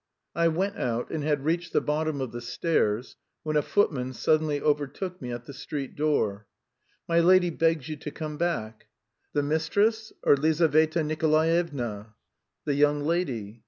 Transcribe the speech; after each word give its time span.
I 0.33 0.47
went 0.47 0.77
out 0.79 1.11
and 1.11 1.23
had 1.23 1.45
reached 1.45 1.73
the 1.73 1.79
bottom 1.79 2.21
of 2.21 2.31
the 2.31 2.41
stairs 2.41 3.17
when 3.43 3.55
a 3.55 3.61
footman 3.61 4.13
suddenly 4.13 4.59
overtook 4.59 5.21
me 5.21 5.31
at 5.31 5.45
the 5.45 5.53
street 5.53 5.95
door. 5.95 6.47
"My 7.07 7.19
lady 7.19 7.51
begs 7.51 7.87
you 7.87 7.97
to 7.97 8.09
come 8.09 8.35
back...." 8.39 8.87
"The 9.33 9.43
mistress, 9.43 10.11
or 10.23 10.35
Lizaveta 10.35 11.03
Nikolaevna?" 11.03 12.15
"The 12.65 12.73
young 12.73 13.01
lady." 13.03 13.59